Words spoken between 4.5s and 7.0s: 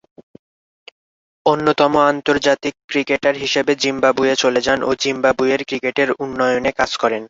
যান ও জিম্বাবুয়ের ক্রিকেটের উন্নয়নে কাজ